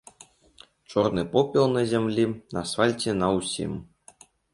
[0.93, 2.25] Чорны попел на зямлі,
[2.57, 3.77] на асфальце, на ўсім.